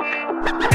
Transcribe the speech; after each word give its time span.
Ha 0.00 0.08
ha 0.62 0.69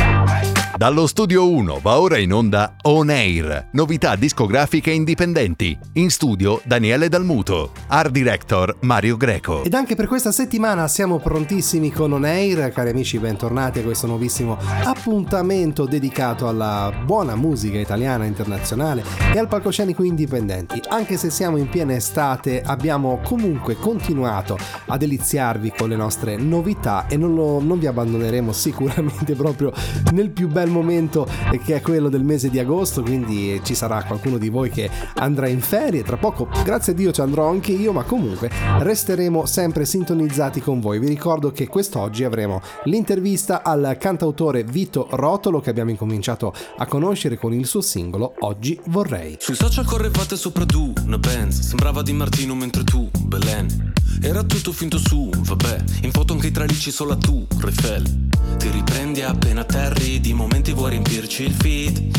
Dallo 0.77 1.07
studio 1.07 1.49
1 1.49 1.79
va 1.81 2.01
ora 2.01 2.17
in 2.17 2.33
onda 2.33 2.75
On 2.81 3.09
Air, 3.09 3.69
novità 3.71 4.17
discografiche 4.17 4.91
indipendenti. 4.91 5.77
In 5.93 6.09
studio 6.09 6.59
Daniele 6.65 7.07
Dalmuto, 7.07 7.71
art 7.87 8.11
director 8.11 8.75
Mario 8.81 9.15
Greco. 9.15 9.63
Ed 9.63 9.73
anche 9.73 9.95
per 9.95 10.07
questa 10.07 10.33
settimana 10.33 10.89
siamo 10.89 11.19
prontissimi 11.19 11.91
con 11.91 12.11
On 12.11 12.25
Air, 12.25 12.73
cari 12.73 12.89
amici, 12.89 13.17
bentornati 13.19 13.79
a 13.79 13.83
questo 13.83 14.05
nuovissimo 14.05 14.57
appuntamento 14.83 15.85
dedicato 15.85 16.45
alla 16.45 16.91
buona 17.05 17.37
musica 17.37 17.77
italiana 17.77 18.25
internazionale 18.25 19.01
e 19.33 19.39
al 19.39 19.47
palcoscenico 19.47 20.03
indipendenti. 20.03 20.81
Anche 20.89 21.15
se 21.15 21.29
siamo 21.29 21.55
in 21.55 21.69
piena 21.69 21.95
estate, 21.95 22.61
abbiamo 22.61 23.21
comunque 23.23 23.77
continuato 23.77 24.57
a 24.87 24.97
deliziarvi 24.97 25.71
con 25.77 25.87
le 25.87 25.95
nostre 25.95 26.35
novità 26.35 27.07
e 27.07 27.15
non, 27.15 27.33
lo, 27.33 27.61
non 27.61 27.79
vi 27.79 27.87
abbandoneremo 27.87 28.51
sicuramente 28.51 29.35
proprio 29.35 29.71
nel 30.11 30.31
più 30.31 30.49
bello 30.49 30.63
momento 30.69 31.27
che 31.63 31.75
è 31.75 31.81
quello 31.81 32.09
del 32.09 32.23
mese 32.23 32.49
di 32.49 32.59
agosto, 32.59 33.01
quindi 33.01 33.59
ci 33.63 33.75
sarà 33.75 34.03
qualcuno 34.03 34.37
di 34.37 34.49
voi 34.49 34.69
che 34.69 34.89
andrà 35.15 35.47
in 35.47 35.61
ferie, 35.61 36.03
tra 36.03 36.17
poco 36.17 36.47
grazie 36.63 36.93
a 36.93 36.95
Dio 36.95 37.11
ci 37.11 37.21
andrò 37.21 37.49
anche 37.49 37.71
io, 37.71 37.91
ma 37.91 38.03
comunque 38.03 38.49
resteremo 38.79 39.45
sempre 39.45 39.85
sintonizzati 39.85 40.61
con 40.61 40.79
voi. 40.79 40.99
Vi 40.99 41.07
ricordo 41.07 41.51
che 41.51 41.67
quest'oggi 41.67 42.23
avremo 42.23 42.61
l'intervista 42.83 43.63
al 43.63 43.97
cantautore 43.99 44.63
Vito 44.63 45.07
Rotolo 45.11 45.59
che 45.59 45.69
abbiamo 45.69 45.91
incominciato 45.91 46.53
a 46.77 46.85
conoscere 46.85 47.37
con 47.37 47.53
il 47.53 47.65
suo 47.65 47.81
singolo 47.81 48.33
Oggi 48.39 48.79
vorrei. 48.87 49.37
Sui 49.39 49.55
social 49.55 49.85
correvate 49.85 50.35
sopra 50.35 50.65
tu, 50.65 50.93
una 51.05 51.17
Benz, 51.17 51.59
sembrava 51.61 52.01
di 52.01 52.13
Martino 52.13 52.55
mentre 52.55 52.83
tu, 52.83 53.09
Belen. 53.37 53.93
Era 54.21 54.43
tutto 54.43 54.71
finto 54.71 54.97
su, 54.97 55.29
vabbè, 55.35 55.83
in 56.03 56.11
foto 56.11 56.33
anche 56.33 56.47
i 56.47 56.51
tralicci 56.51 56.89
solo 56.89 57.17
tu, 57.17 57.45
Refel. 57.59 58.29
Ti 58.57 58.69
riprendi 58.69 59.23
appena 59.23 59.65
terri, 59.65 60.21
di 60.21 60.33
momenti 60.33 60.71
vuoi 60.71 60.91
riempirci 60.91 61.43
il 61.43 61.53
feed. 61.53 62.17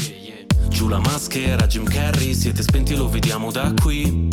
Giù 0.68 0.88
la 0.88 0.98
maschera, 0.98 1.66
Jim 1.66 1.84
Carrey, 1.84 2.34
siete 2.34 2.62
spenti 2.62 2.94
lo 2.94 3.08
vediamo 3.08 3.50
da 3.50 3.72
qui. 3.80 4.28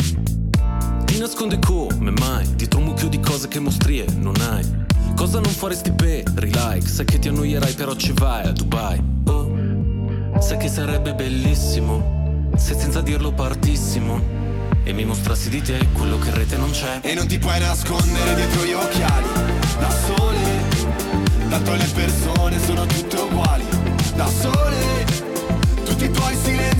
Ti 1.05 1.17
nasconde 1.17 1.59
come 1.59 2.11
mai, 2.11 2.53
dietro 2.55 2.79
un 2.79 2.85
mucchio 2.85 3.07
di 3.07 3.21
cose 3.21 3.47
che 3.47 3.59
mostrie 3.59 4.05
non 4.17 4.35
hai. 4.41 4.81
Cosa 5.15 5.39
non 5.39 5.51
faresti 5.51 5.93
per 5.93 6.23
like? 6.43 6.87
Sai 6.87 7.05
che 7.05 7.17
ti 7.17 7.29
annoierai 7.29 7.73
però 7.73 7.95
ci 7.95 8.11
vai 8.11 8.45
a 8.45 8.51
Dubai. 8.51 9.01
Oh, 9.25 10.37
sai 10.39 10.57
che 10.57 10.67
sarebbe 10.67 11.13
bellissimo, 11.13 12.49
se 12.57 12.77
senza 12.77 12.99
dirlo 12.99 13.31
partissimo 13.31 14.42
e 14.83 14.93
mi 14.93 15.05
mostrassi 15.05 15.49
di 15.49 15.61
te 15.61 15.87
quello 15.93 16.17
che 16.19 16.29
in 16.29 16.35
rete 16.35 16.57
non 16.57 16.71
c'è. 16.71 16.99
E 17.01 17.13
non 17.13 17.27
ti 17.27 17.39
puoi 17.39 17.59
nascondere 17.59 18.35
dietro 18.35 18.65
gli 18.65 18.73
occhiali. 18.73 19.27
Da 19.79 19.89
sole 19.89 20.91
Tanto 21.49 21.73
le 21.73 21.87
persone 21.93 22.59
sono 22.59 22.85
tutte 22.85 23.15
uguali. 23.17 23.65
Da 24.15 24.27
sole 24.27 25.05
Tutti 25.83 26.05
i 26.05 26.11
tuoi 26.11 26.35
silenzi 26.35 26.72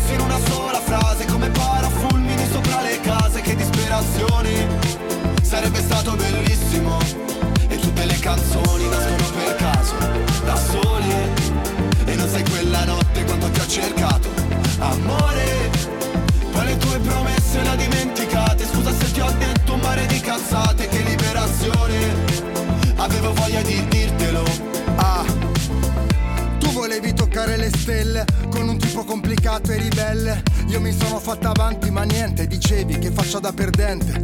Avevo 23.34 23.42
voglia 23.42 23.62
di 23.62 23.88
dirtelo. 23.88 24.44
Ah. 24.95 25.26
Tu 26.59 26.72
volevi 26.72 27.14
toccare 27.14 27.58
le 27.58 27.70
stelle 27.70 28.26
Con 28.50 28.67
un 28.67 28.78
tipo 28.78 29.03
complicato 29.03 29.72
e 29.72 29.78
ribelle. 29.78 30.44
Io 30.67 30.80
mi 30.80 30.92
sono 30.92 31.20
fatta 31.20 31.50
avanti 31.50 31.92
ma 31.92 32.04
niente 32.04 32.48
Dicevi 32.48 32.98
che 33.00 33.11
faccia 33.11 33.39
da 33.39 33.52
perdente 33.52 34.23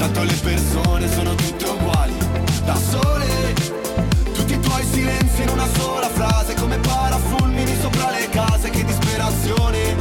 Tanto 0.00 0.22
le 0.22 0.32
persone 0.32 1.12
sono 1.12 1.34
tutte 1.34 1.64
uguali 1.66 2.14
Da 2.64 2.74
sole. 2.74 3.52
Tutti 4.32 4.54
i 4.54 4.58
tuoi 4.58 4.82
silenzi 4.90 5.42
in 5.42 5.50
una 5.50 5.68
sola 5.76 6.08
frase 6.08 6.54
Come 6.54 6.78
parafulmini 6.78 7.76
sopra 7.78 8.10
le 8.10 8.26
case 8.30 8.70
Che 8.70 8.82
disperazione. 8.82 9.94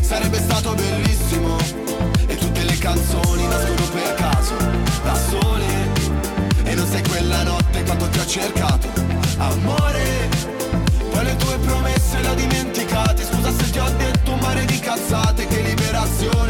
Sarebbe 0.00 0.36
stato 0.38 0.74
bellissimo 0.74 1.56
E 2.26 2.36
tutte 2.38 2.64
le 2.64 2.76
canzoni 2.76 3.46
nascono 3.46 3.88
per 3.92 4.14
caso 4.14 4.56
Da 5.04 5.14
sole. 5.14 5.64
E 6.64 6.74
non 6.74 6.88
sei 6.88 7.02
quella 7.06 7.44
notte 7.44 7.84
quando 7.84 8.08
ti 8.08 8.18
ho 8.18 8.26
cercato 8.26 8.88
Amore. 9.38 10.28
Poi 11.08 11.24
le 11.24 11.36
tue 11.36 11.56
promesse 11.58 12.20
le 12.20 12.28
ho 12.28 12.34
dimenticate 12.34 13.24
Scusa 13.24 13.52
se 13.52 13.70
ti 13.70 13.78
ho 13.78 13.90
detto 13.96 14.32
un 14.32 14.40
mare 14.40 14.64
di 14.64 14.78
cazzate 14.80 15.46
Che 15.46 15.60
liberazione 15.60 16.49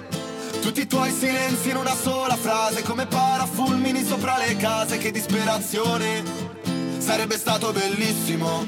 tutti 0.61 0.81
i 0.81 0.87
tuoi 0.87 1.11
silenzi 1.11 1.71
in 1.71 1.75
una 1.75 1.95
sola 1.95 2.35
frase 2.35 2.83
Come 2.83 3.07
parafulmini 3.07 4.03
sopra 4.03 4.37
le 4.37 4.55
case 4.55 4.97
Che 4.97 5.11
disperazione. 5.11 6.23
Sarebbe 6.99 7.37
stato 7.37 7.71
bellissimo 7.71 8.67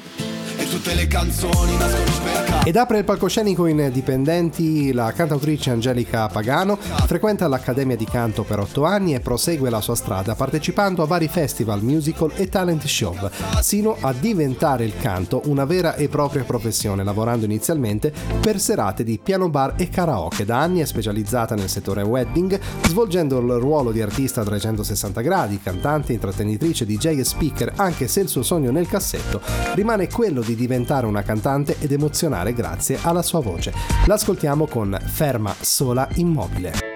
E 0.56 0.68
tutte 0.69 0.94
le 0.94 1.08
canzoni 1.08 1.78
nascono 1.78 2.22
per 2.24 2.44
caso 2.44 2.68
Ed 2.68 2.75
apre 2.75 3.00
il 3.00 3.03
palcoscenico 3.03 3.66
in 3.66 3.90
Dipendenti 3.91 4.94
la 4.94 5.12
cantautrice 5.12 5.72
Angelica 5.72 6.28
Pagano, 6.28 6.78
frequenta 6.78 7.47
l'Accademia 7.47 7.96
di 7.96 8.06
Canto 8.06 8.44
per 8.44 8.59
otto 8.59 8.86
anni 8.86 9.13
e 9.13 9.19
prosegue 9.19 9.69
la 9.69 9.81
sua 9.81 9.96
strada 9.96 10.36
partecipando 10.36 11.03
a 11.03 11.06
vari 11.06 11.28
festival, 11.28 11.81
musical 11.81 12.31
e 12.36 12.47
talent 12.50 12.86
show, 12.86 13.16
sino 13.62 13.97
a 14.00 14.13
diventare 14.13 14.86
il 14.86 14.96
canto 14.97 15.42
una 15.46 15.66
vera 15.66 15.96
e 15.96 16.08
propria 16.08 16.44
professione, 16.44 17.03
lavorando 17.03 17.46
inizialmente 17.46 18.13
per 18.40 18.59
serate 18.59 19.03
di 19.03 19.19
piano 19.22 19.50
bar 19.50 19.74
e 19.78 19.90
karaoke. 19.90 20.46
Da 20.46 20.59
anni 20.59 20.80
è 20.80 20.86
specializzata 20.86 21.56
nel 21.56 21.69
settore 21.69 22.03
wedding, 22.03 22.59
svolgendo 22.88 23.40
il 23.40 23.59
ruolo 23.59 23.92
di 23.92 24.02
artista 24.02 24.42
a 24.42 24.46
360 24.46 25.22
gradi, 25.22 25.59
cantante, 25.62 26.13
intrattenitrice, 26.13 26.86
DJ 26.86 27.19
e 27.19 27.24
speaker, 27.24 27.74
anche 27.75 28.08
se 28.08 28.22
il 28.22 28.28
suo 28.30 28.44
sogno 28.44 28.72
nel 28.72 28.88
cassetto 28.88 29.42
rimane 29.74 30.08
quello 30.08 30.42
di 30.42 30.53
diventare 30.56 31.06
una 31.06 31.24
cantante 31.24 31.75
ed 31.80 31.91
emozionare 31.91 32.54
grazie 32.54 32.98
alla 33.01 33.22
sua 33.22 33.42
voce. 33.42 33.74
L'ascoltiamo 34.06 34.68
con 34.68 34.98
Ferma 35.06 35.56
sola 35.60 36.07
immobile. 36.16 36.92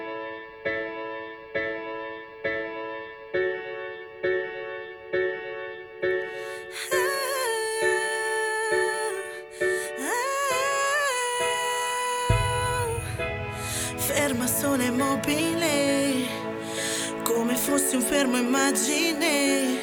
Fermo 18.08 18.38
immagine. 18.38 19.78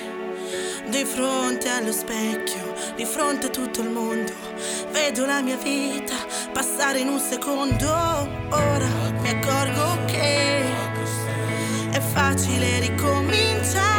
Di 0.89 1.05
fronte 1.05 1.69
allo 1.69 1.93
specchio, 1.93 2.74
di 2.97 3.05
fronte 3.05 3.47
a 3.47 3.51
tutto 3.51 3.81
il 3.83 3.91
mondo, 3.91 4.33
vedo 4.91 5.27
la 5.27 5.41
mia 5.41 5.57
vita 5.57 6.15
passare 6.53 7.01
in 7.01 7.09
un 7.09 7.19
secondo. 7.19 7.89
Ora 7.89 8.89
mi 9.21 9.29
accorgo 9.29 10.05
che 10.07 10.63
è 11.91 12.01
facile 12.01 12.81
ricominciare. 12.81 13.94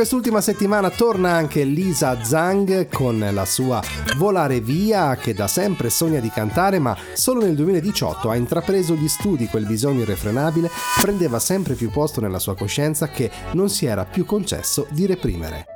Quest'ultima 0.00 0.40
settimana 0.40 0.88
torna 0.88 1.32
anche 1.32 1.62
Lisa 1.62 2.24
Zhang 2.24 2.88
con 2.88 3.18
la 3.18 3.44
sua 3.44 3.82
Volare 4.16 4.62
via 4.62 5.14
che 5.16 5.34
da 5.34 5.46
sempre 5.46 5.90
sogna 5.90 6.20
di 6.20 6.30
cantare 6.30 6.78
ma 6.78 6.96
solo 7.12 7.42
nel 7.42 7.54
2018 7.54 8.30
ha 8.30 8.34
intrapreso 8.34 8.94
gli 8.94 9.08
studi 9.08 9.46
quel 9.46 9.66
bisogno 9.66 10.00
irrefrenabile 10.00 10.70
prendeva 11.02 11.38
sempre 11.38 11.74
più 11.74 11.90
posto 11.90 12.22
nella 12.22 12.38
sua 12.38 12.56
coscienza 12.56 13.08
che 13.08 13.30
non 13.52 13.68
si 13.68 13.84
era 13.84 14.06
più 14.06 14.24
concesso 14.24 14.86
di 14.88 15.04
reprimere. 15.04 15.66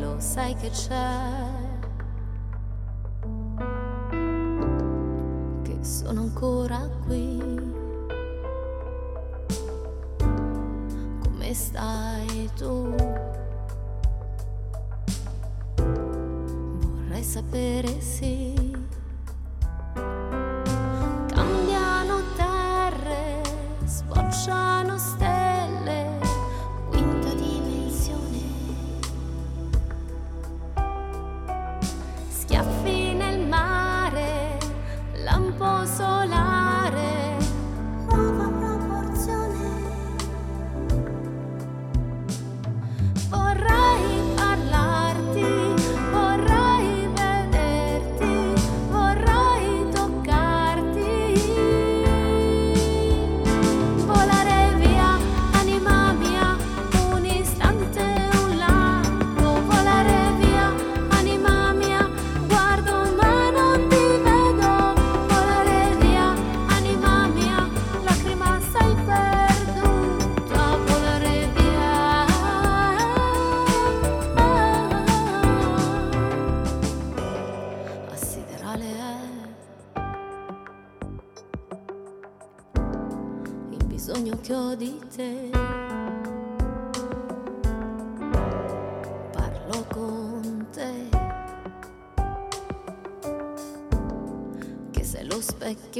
Lo 0.00 0.16
sai 0.18 0.56
che 0.56 0.70
c'è 0.70 1.69
tu? 12.60 12.94
Vorrei 15.78 17.22
sapere 17.22 18.00
sì. 18.00 18.69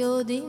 Specchio 0.01 0.23
di 0.23 0.41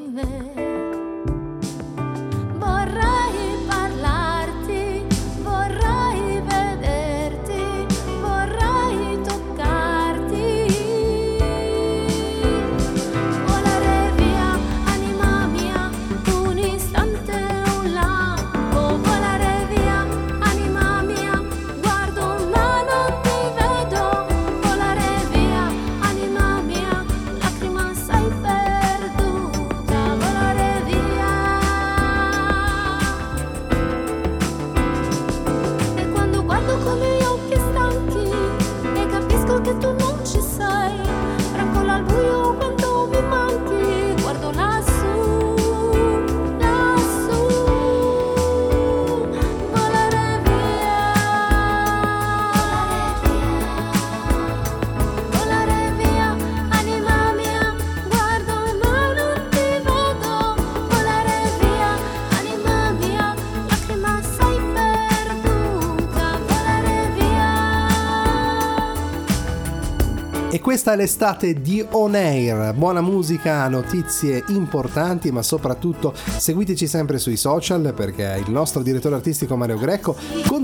questa 70.83 71.01
è 71.01 71.05
l'estate 71.07 71.61
di 71.61 71.87
On 71.93 72.13
Air. 72.17 72.75
Buona 72.75 73.01
musica, 73.01 73.69
notizie 73.69 74.43
importanti, 74.49 75.31
ma 75.31 75.41
soprattutto 75.41 76.13
seguiteci 76.13 76.89
sempre 76.89 77.19
sui 77.19 77.37
social 77.37 77.95
perché 77.95 78.43
il 78.45 78.51
nostro 78.51 78.83
direttore 78.83 79.15
artistico 79.15 79.55
Mario 79.55 79.79
Greco 79.79 80.17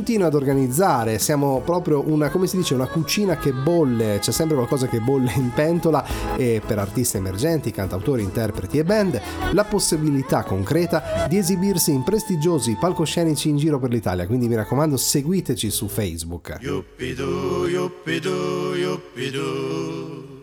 continua 0.08 0.28
ad 0.28 0.42
organizzare. 0.42 1.18
Siamo 1.18 1.60
proprio 1.62 2.02
una, 2.08 2.30
come 2.30 2.46
si 2.46 2.56
dice, 2.56 2.72
una 2.72 2.86
cucina 2.86 3.36
che 3.36 3.52
bolle, 3.52 4.20
c'è 4.22 4.32
sempre 4.32 4.56
qualcosa 4.56 4.86
che 4.86 5.00
bolle 5.00 5.30
in 5.36 5.50
pentola 5.54 6.02
e 6.34 6.62
per 6.66 6.78
artisti 6.78 7.18
emergenti, 7.18 7.70
cantautori, 7.70 8.22
interpreti 8.22 8.78
e 8.78 8.84
band 8.84 9.20
la 9.52 9.64
possibilità 9.64 10.44
concreta 10.44 11.26
di 11.28 11.36
esibirsi 11.36 11.92
in 11.92 12.04
prestigiosi 12.04 12.78
palcoscenici 12.80 13.50
in 13.50 13.58
giro 13.58 13.78
per 13.78 13.90
l'Italia. 13.90 14.26
Quindi 14.26 14.48
mi 14.48 14.54
raccomando, 14.54 14.96
seguiteci 14.96 15.68
su 15.68 15.88
Facebook. 15.88 16.56
Yuppidu, 16.58 17.66
yuppidu, 17.66 18.74
yuppidu. 18.76 20.36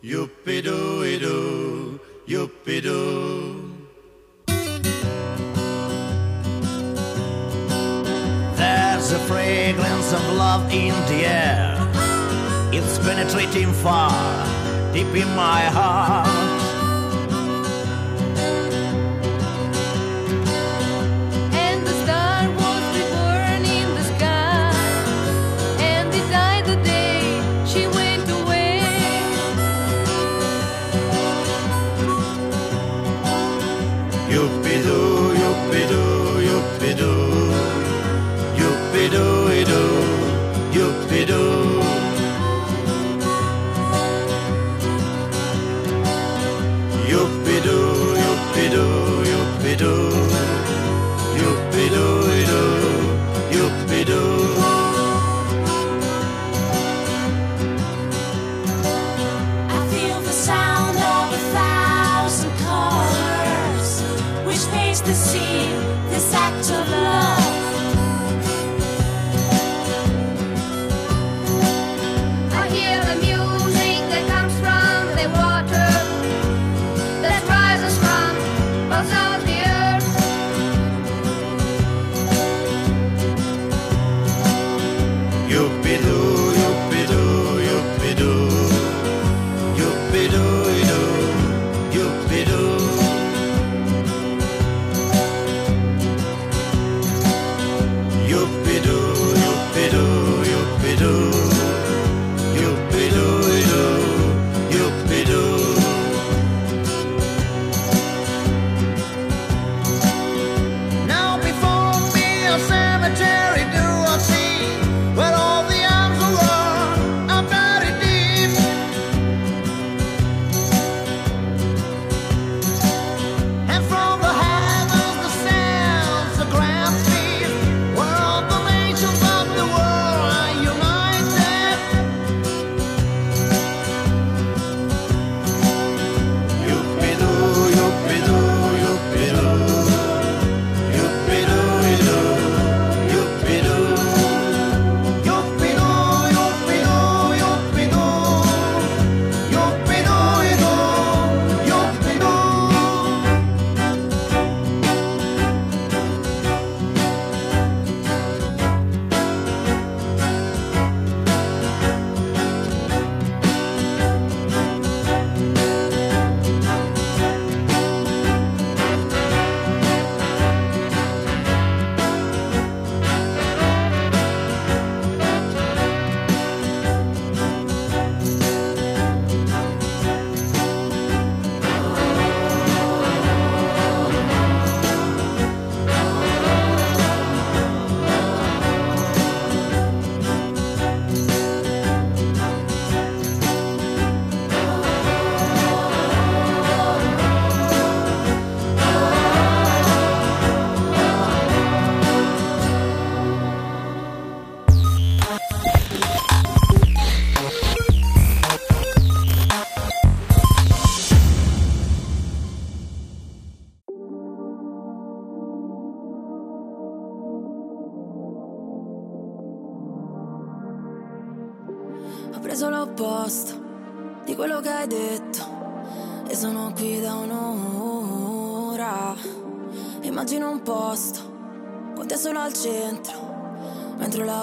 Yuppie 0.00 0.62
doo 2.80 3.59
a 9.12 9.18
fragrance 9.20 10.12
of 10.12 10.22
love 10.36 10.72
in 10.72 10.94
the 11.06 11.24
air. 11.26 11.76
It's 12.72 12.98
penetrating 12.98 13.72
far, 13.72 14.12
deep 14.92 15.14
in 15.14 15.28
my 15.34 15.62
heart. 15.62 16.39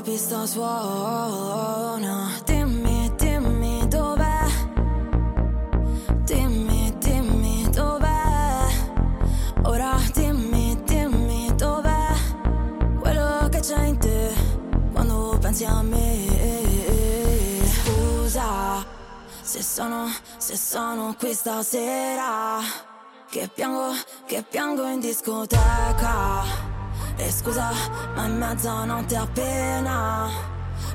Pista 0.08 0.46
suona. 0.46 2.32
Dimmi, 2.46 3.12
dimmi 3.18 3.86
dov'è? 3.88 4.46
Dimmi, 6.24 6.96
dimmi 6.98 7.70
dov'è? 7.72 8.68
Ora 9.63 9.98
dimmi, 10.13 10.82
dimmi 10.86 11.54
dov'è? 11.56 12.13
Quello 13.00 13.50
che 13.50 13.60
c'è 13.60 13.84
in 13.84 13.98
te 13.98 14.34
Quando 14.94 15.38
pensi 15.42 15.66
a 15.66 15.82
me. 15.82 16.25
Scusa 17.66 18.86
Se 19.42 19.62
sono, 19.62 20.10
se 20.38 20.56
sono 20.56 21.13
qui 21.20 21.34
stasera 21.34 22.87
Che 23.38 23.51
piango, 23.53 23.91
che 24.25 24.44
piango 24.50 24.84
in 24.88 25.00
discoteca. 25.00 26.41
E 27.17 27.32
scusa, 27.32 27.70
ma 28.15 28.25
è 28.25 28.29
mezzanotte 28.29 29.15
appena. 29.15 30.27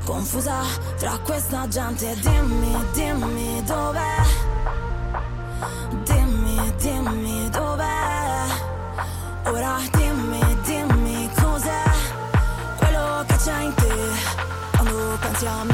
Confusa 0.05 0.57
tra 0.99 1.17
questa 1.19 1.69
gente. 1.69 2.17
Dimmi, 2.19 2.77
dimmi 2.95 3.63
dov'è? 3.63 4.17
Dimmi, 6.03 6.75
dimmi 6.79 7.49
dov'è? 7.51 8.47
Ora 9.45 9.79
dimmi, 9.93 10.61
dimmi 10.63 11.31
cos'è? 11.41 11.85
Quello 12.77 13.25
che 13.25 13.37
c'è 13.37 13.63
in 13.63 13.75
te 13.75 13.95
Quando 14.73 15.17
pensi 15.21 15.47
a 15.47 15.63
me 15.63 15.72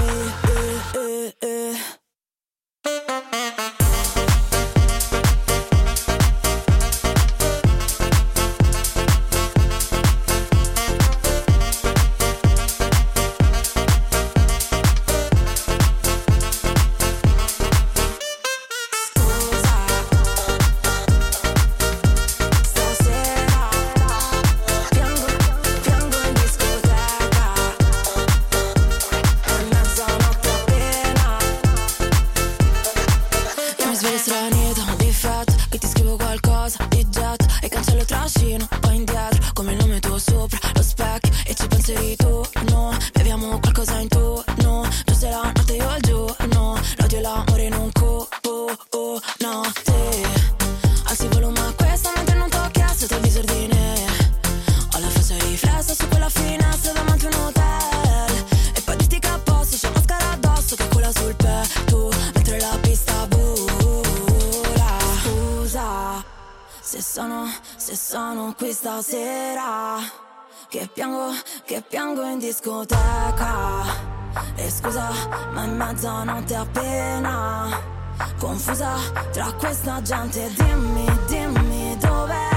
mezzanotte 75.99 76.55
appena 76.55 77.97
Confusa 78.38 78.95
tra 79.33 79.52
questa 79.59 80.00
gente. 80.02 80.49
Dimmi, 80.55 81.07
dimmi 81.26 81.97
dov'è? 81.99 82.49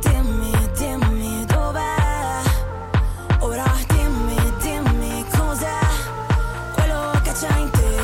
Dimmi, 0.00 0.70
dimmi 0.78 1.44
dov'è? 1.46 2.42
Ora 3.40 3.70
dimmi, 3.88 4.36
dimmi 4.60 5.24
cos'è 5.36 5.78
Quello 6.74 7.20
che 7.22 7.32
c'è 7.32 7.58
in 7.58 7.70
te 7.70 7.96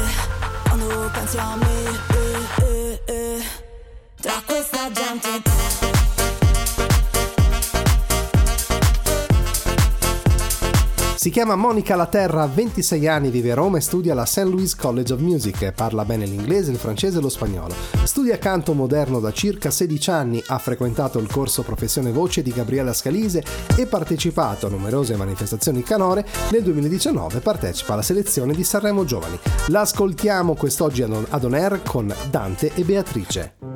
Quando 0.64 1.11
pensi 1.12 1.38
a 1.38 1.57
me 1.57 1.85
eh, 2.09 2.48
eh, 2.62 3.02
eh. 3.07 3.42
Tra 4.20 4.42
questa 4.44 4.90
gente 4.92 5.45
Si 11.26 11.32
chiama 11.32 11.56
Monica 11.56 11.96
Laterra, 11.96 12.42
ha 12.42 12.46
26 12.46 13.08
anni, 13.08 13.30
vive 13.30 13.50
a 13.50 13.56
Roma 13.56 13.78
e 13.78 13.80
studia 13.80 14.12
alla 14.12 14.24
St. 14.24 14.44
Louis 14.44 14.76
College 14.76 15.12
of 15.12 15.18
Music. 15.18 15.72
Parla 15.72 16.04
bene 16.04 16.24
l'inglese, 16.24 16.70
il 16.70 16.76
francese 16.76 17.18
e 17.18 17.20
lo 17.20 17.28
spagnolo. 17.28 17.74
Studia 18.04 18.38
canto 18.38 18.74
moderno 18.74 19.18
da 19.18 19.32
circa 19.32 19.72
16 19.72 20.10
anni, 20.10 20.40
ha 20.46 20.58
frequentato 20.58 21.18
il 21.18 21.26
corso 21.28 21.64
Professione 21.64 22.12
Voce 22.12 22.42
di 22.42 22.52
Gabriella 22.52 22.92
Scalise 22.92 23.42
e 23.76 23.86
partecipato 23.86 24.68
a 24.68 24.70
numerose 24.70 25.16
manifestazioni 25.16 25.82
canore. 25.82 26.24
Nel 26.52 26.62
2019 26.62 27.40
partecipa 27.40 27.94
alla 27.94 28.02
selezione 28.02 28.54
di 28.54 28.62
Sanremo 28.62 29.04
Giovani. 29.04 29.36
L'ascoltiamo 29.66 30.54
quest'oggi 30.54 31.02
ad 31.02 31.42
On 31.44 31.54
Air 31.54 31.82
con 31.82 32.14
Dante 32.30 32.70
e 32.72 32.84
Beatrice. 32.84 33.75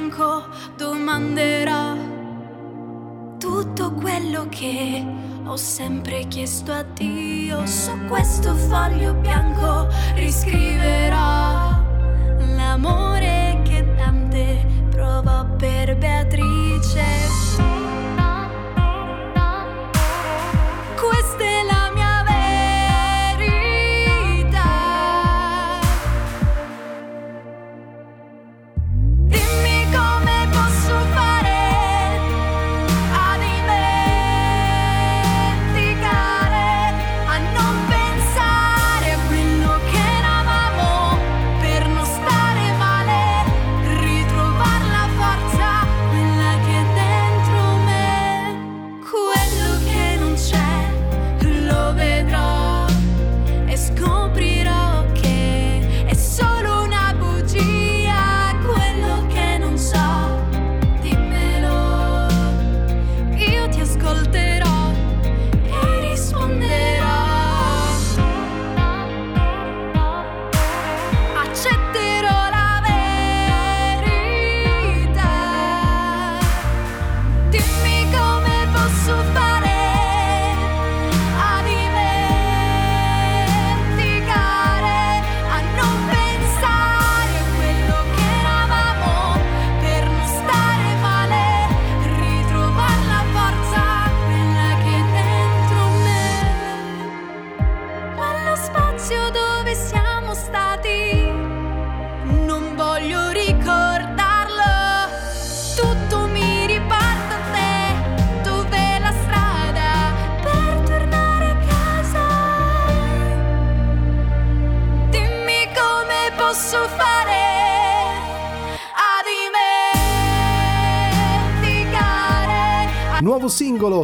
Bianco 0.00 0.46
domanderà 0.76 1.94
tutto 3.38 3.92
quello 3.92 4.46
che 4.48 5.04
ho 5.44 5.56
sempre 5.56 6.26
chiesto 6.26 6.72
a 6.72 6.82
Dio. 6.82 7.66
Su 7.66 7.92
questo 8.08 8.54
foglio 8.54 9.12
bianco 9.12 9.88
riscriverà 10.14 11.84
l'amore 12.56 13.60
che 13.62 13.84
Dante 13.94 14.64
provò 14.90 15.44
per 15.56 15.96
Beatrice. 15.98 17.30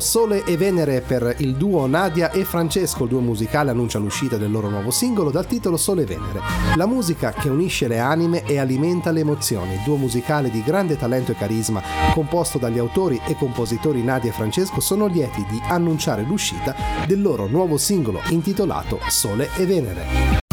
Sole 0.00 0.44
e 0.44 0.56
Venere 0.56 1.00
per 1.00 1.36
il 1.38 1.56
duo 1.56 1.86
Nadia 1.86 2.30
e 2.30 2.44
Francesco, 2.44 3.04
il 3.04 3.10
duo 3.10 3.20
musicale 3.20 3.70
annuncia 3.70 3.98
l'uscita 3.98 4.36
del 4.36 4.50
loro 4.50 4.68
nuovo 4.68 4.90
singolo 4.90 5.30
dal 5.30 5.46
titolo 5.46 5.76
Sole 5.76 6.02
e 6.02 6.06
Venere. 6.06 6.40
La 6.76 6.86
musica 6.86 7.32
che 7.32 7.48
unisce 7.48 7.88
le 7.88 7.98
anime 7.98 8.44
e 8.44 8.58
alimenta 8.58 9.10
le 9.10 9.20
emozioni, 9.20 9.80
duo 9.84 9.96
musicale 9.96 10.50
di 10.50 10.62
grande 10.62 10.96
talento 10.96 11.32
e 11.32 11.36
carisma, 11.36 11.82
composto 12.12 12.58
dagli 12.58 12.78
autori 12.78 13.20
e 13.26 13.36
compositori 13.36 14.02
Nadia 14.02 14.30
e 14.30 14.34
Francesco, 14.34 14.80
sono 14.80 15.06
lieti 15.06 15.44
di 15.50 15.60
annunciare 15.68 16.22
l'uscita 16.22 16.74
del 17.06 17.20
loro 17.20 17.46
nuovo 17.46 17.76
singolo 17.76 18.20
intitolato 18.28 18.98
Sole 19.08 19.48
e 19.56 19.66
Venere. 19.66 20.45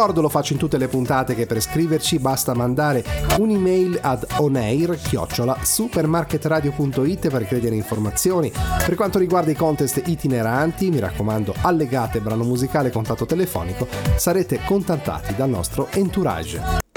ricordo, 0.00 0.22
lo 0.22 0.30
faccio 0.30 0.54
in 0.54 0.58
tutte 0.58 0.78
le 0.78 0.88
puntate 0.88 1.34
che 1.34 1.44
per 1.44 1.58
iscriverci 1.58 2.20
basta 2.20 2.54
mandare 2.54 3.04
un'email 3.36 3.98
ad 4.00 4.26
onair-supermarketradio.it 4.38 7.28
per 7.28 7.46
credere 7.46 7.74
informazioni. 7.74 8.50
Per 8.50 8.94
quanto 8.94 9.18
riguarda 9.18 9.50
i 9.50 9.54
contest 9.54 10.00
itineranti, 10.06 10.88
mi 10.88 11.00
raccomando, 11.00 11.54
allegate 11.60 12.20
brano 12.20 12.44
musicale 12.44 12.88
e 12.88 12.92
contatto 12.92 13.26
telefonico, 13.26 13.86
sarete 14.16 14.60
contattati 14.64 15.34
dal 15.34 15.50
nostro 15.50 15.88
entourage. 15.90 16.88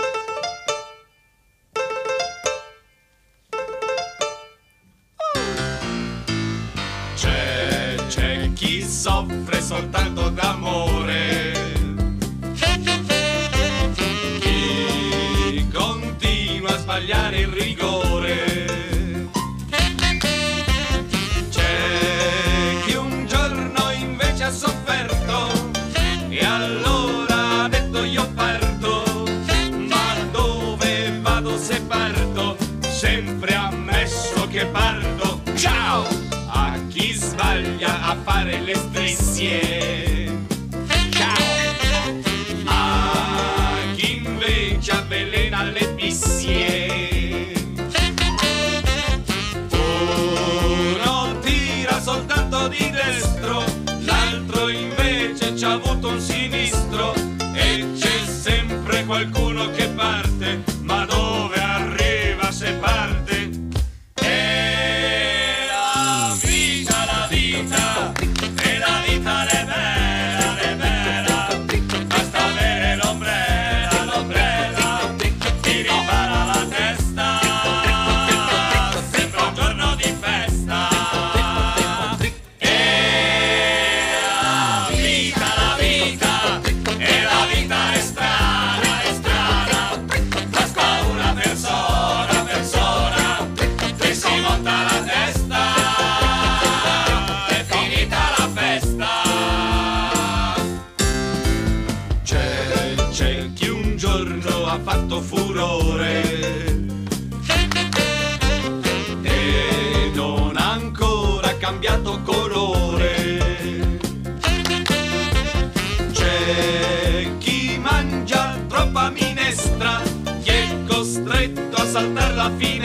compagnie. 39.44 40.32
Ciao! 41.10 42.22
A 42.66 43.76
chi 43.96 44.18
invece 44.18 44.92
avvelena 44.92 45.64
le 45.64 45.94
pissie. 45.96 47.52
Uno 49.72 51.40
tira 51.40 52.00
soltanto 52.02 52.68
di 52.70 52.90
destro, 52.90 53.64
l'altro 54.06 54.70
invece 54.70 55.54
c'ha 55.54 55.74
avuto 55.74 56.10
un 56.10 56.20
sinistro 56.20 57.14
e 57.54 57.86
c'è 57.98 58.26
sempre 58.26 59.06
qualcuno 59.06 59.70
che 59.72 59.88
parte. 59.90 60.33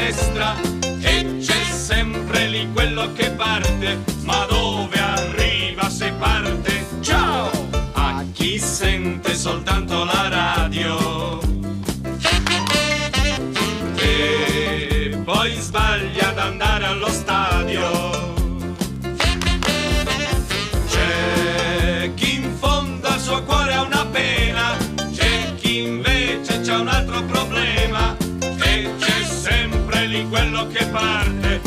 palestra. 0.09 0.68
lo 30.59 30.69
que 30.69 30.85
parte. 30.87 31.58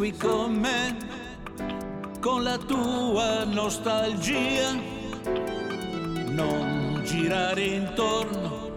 qui 0.00 0.16
con 0.16 0.54
me, 0.54 0.96
con 2.20 2.42
la 2.42 2.56
tua 2.56 3.44
nostalgia. 3.44 4.72
Non 6.28 7.02
girare 7.04 7.60
intorno 7.60 8.76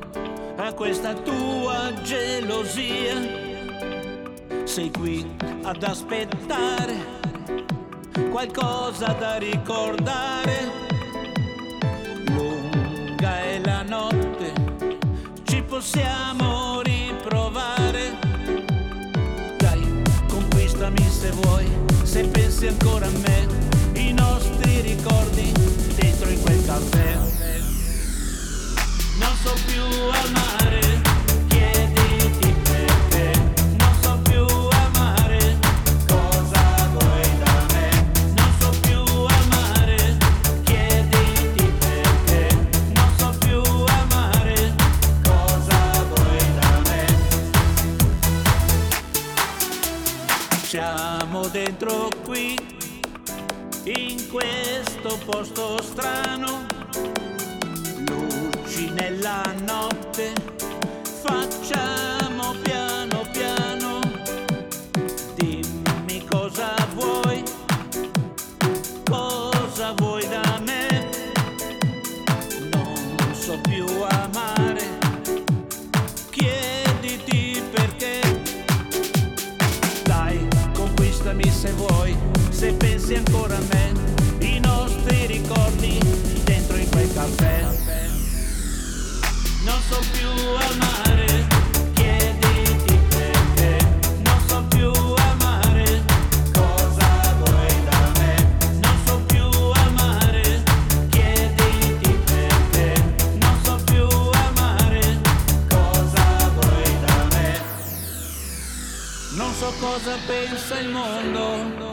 a 0.57 0.73
questa 0.73 1.13
tua 1.13 1.93
gelosia. 2.03 3.15
Sei 4.65 4.91
qui 4.91 5.25
ad 5.62 5.81
aspettare 5.83 6.93
qualcosa 8.29 9.13
da 9.13 9.38
ricordare. 9.38 10.71
Lunga 12.25 13.39
è 13.43 13.62
la 13.63 13.83
notte, 13.83 14.53
ci 15.43 15.63
possiamo 15.63 16.81
ricordare 16.81 16.92
se 21.23 21.31
vuoi, 21.31 21.65
se 22.03 22.23
pensi 22.25 22.67
ancora 22.67 23.05
a 23.05 23.09
me, 23.09 23.47
i 23.93 24.12
nostri 24.12 24.81
ricordi 24.81 25.53
dentro 25.95 26.29
in 26.29 26.41
quel 26.41 26.65
caffè. 26.65 27.15
Non 29.19 29.36
so 29.41 29.53
più 29.65 29.83
al. 29.83 31.02
Siamo 50.73 51.47
dentro 51.49 52.09
qui, 52.23 52.57
in 53.83 54.27
questo 54.31 55.19
posto 55.23 55.79
strano, 55.83 56.65
luci 58.07 58.89
nella 58.89 59.43
notte, 59.67 60.33
facciamo 61.21 62.12
pensi 83.13 83.15
ancora 83.15 83.58
a 83.58 83.62
me, 83.69 83.93
i 84.39 84.60
nostri 84.60 85.26
ricordi 85.28 85.99
dentro 86.43 86.78
in 86.78 86.89
quel 86.89 87.13
caffè. 87.13 87.62
Non 89.63 89.80
so 89.88 89.99
più 90.12 90.30
amare, 90.30 91.47
chiediti 91.93 92.99
perché. 93.10 93.78
Non 94.23 94.39
so 94.47 94.63
più 94.67 94.91
amare, 94.91 96.04
cosa 96.54 97.36
vuoi 97.43 97.84
da 97.86 98.12
me. 98.19 98.36
Non 98.82 98.97
so 99.06 99.21
più 99.28 99.45
amare, 99.88 100.63
chiediti 101.10 102.19
perché. 102.26 103.15
Non 103.39 103.60
so 103.63 103.80
più 103.86 104.08
amare, 104.47 105.21
cosa 105.69 106.52
vuoi 106.60 106.99
da 107.06 107.28
me. 107.32 107.62
Non 109.36 109.54
so 109.54 109.71
cosa 109.80 110.17
pensa 110.26 110.80
il 110.80 110.89
mondo, 110.89 111.92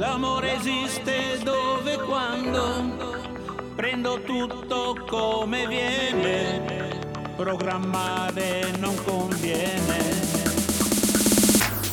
l'amore 0.00 0.54
esiste 0.56 1.38
dove 1.42 1.92
e 1.92 1.98
quando, 1.98 3.28
prendo 3.74 4.22
tutto 4.22 4.96
come 5.06 5.66
viene, 5.66 6.98
programmare 7.36 8.70
non 8.78 8.94
conviene. 9.04 9.98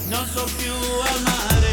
Non 0.07 0.25
so 0.25 0.47
più 0.55 0.71
amare, 1.17 1.66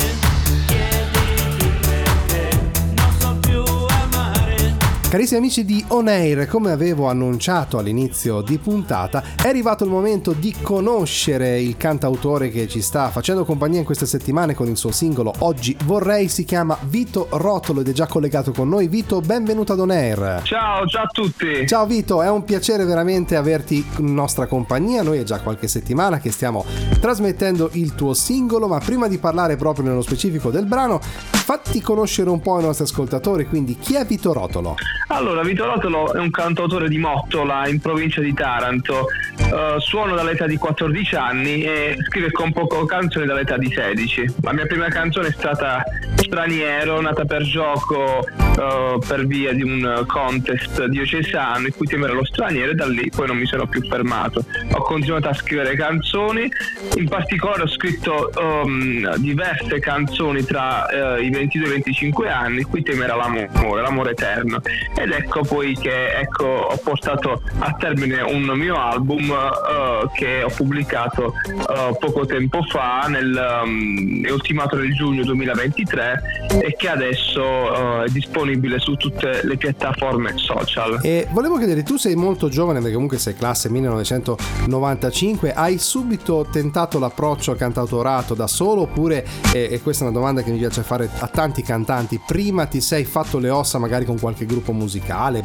Carissimi 5.15 5.39
amici 5.39 5.65
di 5.65 5.85
On 5.91 6.09
Air, 6.09 6.49
come 6.49 6.73
avevo 6.73 7.07
annunciato 7.07 7.79
all'inizio 7.79 8.41
di 8.41 8.59
puntata, 8.59 9.23
è 9.41 9.47
arrivato 9.47 9.85
il 9.85 9.91
momento 9.91 10.33
di 10.33 10.53
conoscere 10.61 11.61
il 11.61 11.77
cantautore 11.77 12.51
che 12.51 12.67
ci 12.67 12.81
sta 12.81 13.11
facendo 13.11 13.45
compagnia 13.45 13.79
in 13.79 13.85
queste 13.85 14.07
settimane 14.07 14.55
con 14.55 14.67
il 14.67 14.77
suo 14.77 14.91
singolo 14.91 15.33
Oggi 15.39 15.77
vorrei, 15.85 16.27
si 16.27 16.45
chiama 16.45 16.77
Vito 16.89 17.29
Rotolo 17.31 17.83
ed 17.83 17.91
è 17.91 17.93
già 17.93 18.09
collegato 18.09 18.51
con 18.51 18.69
noi. 18.69 18.89
Vito, 18.89 19.21
benvenuto 19.21 19.75
ad 19.75 19.79
On 19.79 19.91
Air. 19.93 20.41
Ciao, 20.43 20.85
ciao 20.89 21.05
a 21.05 21.09
tutti. 21.13 21.65
Ciao 21.65 21.87
Vito, 21.87 22.21
è 22.21 22.29
un 22.29 22.43
piacere 22.43 22.85
veramente 22.85 23.37
averti 23.37 23.87
in 23.99 24.13
nostra 24.13 24.49
compagnia. 24.49 25.05
Noi 25.05 25.21
è 25.21 25.23
già 25.23 25.39
qualche 25.39 25.69
settimana 25.69 26.19
che 26.19 26.33
stiamo 26.33 26.65
trasmettendo 26.99 27.71
il 27.75 27.95
tuo 27.95 28.15
singolo, 28.15 28.67
ma 28.67 28.81
prima 28.81 29.07
di 29.07 29.19
parlare 29.19 29.55
proprio 29.55 29.85
nello 29.85 30.03
specifico 30.03 30.51
del 30.51 30.67
brano, 30.67 30.99
fatti 31.01 31.81
conoscere 31.81 32.31
un 32.31 32.41
po' 32.41 32.59
i 32.59 32.65
nostri 32.65 32.83
ascoltatori, 32.83 33.47
quindi 33.47 33.79
chi 33.79 33.95
è 33.95 34.05
Vito 34.05 34.33
Rotolo? 34.33 34.75
Allora, 35.09 35.43
Vito 35.43 35.67
Rotolo 35.67 36.15
è 36.15 36.19
un 36.19 36.31
cantautore 36.31 36.89
di 36.89 36.99
Mottola 36.99 37.69
in 37.69 37.81
provincia 37.81 38.21
di 38.21 38.33
Taranto. 38.33 39.09
Eh, 39.37 39.77
suono 39.79 40.15
dall'età 40.15 40.47
di 40.47 40.57
14 40.57 41.15
anni 41.15 41.63
e 41.63 41.97
scrive 42.09 42.31
con 42.33 42.53
poco 42.53 42.85
canzoni 42.87 43.27
dall'età 43.27 43.59
di 43.59 43.71
16. 43.71 44.37
La 44.43 44.53
mia 44.53 44.67
prima 44.67 44.89
canzone 44.89 45.29
è 45.29 45.33
stata 45.33 45.83
Straniero, 46.17 47.01
nata 47.01 47.25
per 47.25 47.43
gioco 47.43 48.27
eh, 48.27 48.99
per 49.07 49.27
via 49.27 49.53
di 49.53 49.63
un 49.63 50.05
contest 50.07 50.87
diocesano 50.87 51.67
in 51.67 51.75
cui 51.75 51.87
tema 51.87 52.07
lo 52.09 52.25
straniero 52.25 52.71
e 52.71 52.75
da 52.75 52.87
lì 52.87 53.11
poi 53.15 53.27
non 53.27 53.37
mi 53.37 53.47
sono 53.47 53.67
più 53.67 53.83
fermato. 53.87 54.45
Ho 54.73 54.83
continuato 54.83 55.29
a 55.29 55.35
scrivere 55.35 55.75
canzoni, 55.77 56.51
in 56.97 57.09
particolare 57.09 57.63
ho 57.63 57.69
scritto 57.69 58.33
ehm, 58.33 59.17
diverse 59.17 59.79
canzoni 59.81 60.45
tra 60.45 60.87
eh, 60.89 61.25
i 61.25 61.31
22 61.31 61.67
e 61.67 61.69
i 61.69 61.73
25 61.73 62.31
anni, 62.31 62.61
in 62.61 62.69
cui 62.69 62.83
tema 62.83 63.07
l'amore, 63.07 63.51
l'amore 63.83 64.11
eterno. 64.13 64.61
Ed 64.97 65.11
ecco 65.11 65.43
poi 65.43 65.75
che 65.75 66.13
ecco, 66.19 66.45
ho 66.45 66.77
portato 66.83 67.43
a 67.59 67.73
termine 67.79 68.21
un 68.23 68.45
mio 68.57 68.77
album 68.77 69.31
eh, 69.31 70.09
che 70.15 70.43
ho 70.43 70.51
pubblicato 70.55 71.35
eh, 71.47 71.97
poco 71.99 72.25
tempo 72.27 72.63
fa, 72.63 73.07
nel, 73.09 73.63
um, 73.65 74.25
ultimato 74.31 74.77
nel 74.77 74.95
giugno 74.95 75.25
2023 75.25 76.23
e 76.63 76.75
che 76.77 76.89
adesso 76.89 78.03
eh, 78.03 78.05
è 78.05 78.09
disponibile 78.11 78.79
su 78.79 78.95
tutte 78.95 79.41
le 79.43 79.57
piattaforme 79.57 80.33
social. 80.37 81.01
E 81.03 81.27
volevo 81.31 81.57
chiedere, 81.57 81.83
tu 81.83 81.97
sei 81.97 82.15
molto 82.15 82.49
giovane 82.49 82.79
perché 82.79 82.95
comunque 82.95 83.19
sei 83.19 83.35
classe 83.35 83.69
1995, 83.71 85.53
hai 85.53 85.79
subito 85.79 86.47
tentato 86.51 86.99
l'approccio 86.99 87.55
cantautorato 87.55 88.35
da 88.35 88.47
solo 88.47 88.83
oppure, 88.83 89.27
e, 89.53 89.69
e 89.71 89.81
questa 89.81 90.05
è 90.05 90.09
una 90.09 90.17
domanda 90.17 90.43
che 90.43 90.51
mi 90.51 90.59
piace 90.59 90.83
fare 90.83 91.09
a 91.19 91.27
tanti 91.27 91.63
cantanti, 91.63 92.21
prima 92.25 92.67
ti 92.67 92.81
sei 92.81 93.05
fatto 93.05 93.39
le 93.39 93.51
ossa 93.51 93.79
magari 93.79 94.05
con 94.05 94.19
qualche 94.19 94.47
gruppo 94.47 94.73
musicale, 94.73 94.84